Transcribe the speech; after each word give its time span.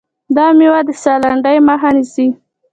دا 0.35 0.45
مېوه 0.57 0.81
د 0.87 0.89
ساه 1.03 1.19
لنډۍ 1.23 1.57
مخه 1.67 1.89
نیسي. 1.95 2.27